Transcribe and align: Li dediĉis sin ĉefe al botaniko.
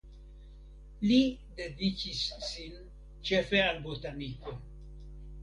Li 1.09 1.17
dediĉis 1.59 2.23
sin 2.47 2.81
ĉefe 3.31 3.61
al 3.67 3.79
botaniko. 3.87 4.57